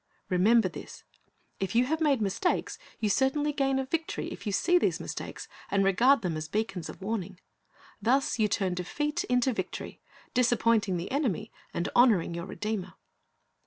"^ 0.01 0.03
Remember 0.29 0.67
this. 0.67 1.03
If 1.59 1.75
you 1.75 1.85
have 1.85 2.01
made 2.01 2.23
mistakes, 2.23 2.79
you 2.99 3.07
certainly 3.07 3.53
gain 3.53 3.77
a 3.77 3.85
victory 3.85 4.29
if 4.31 4.47
you 4.47 4.51
see 4.51 4.79
these 4.79 4.99
mistakes, 4.99 5.47
and 5.69 5.83
regard 5.85 6.23
them 6.23 6.35
as 6.37 6.47
beacons 6.47 6.89
of 6.89 7.03
warning. 7.03 7.39
Thus 8.01 8.39
you 8.39 8.47
turn 8.47 8.73
defeat 8.73 9.23
into 9.25 9.53
victory, 9.53 10.01
disappointing 10.33 10.97
the 10.97 11.11
enemy, 11.11 11.51
and 11.71 11.87
honoring 11.95 12.33
your 12.33 12.47
Redeemer. 12.47 12.93